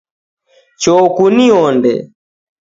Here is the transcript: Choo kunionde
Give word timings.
Choo 0.81 1.05
kunionde 1.15 1.93